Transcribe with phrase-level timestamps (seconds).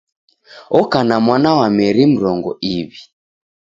[0.79, 2.99] Oka na mwana wa meri mrongo iw'i.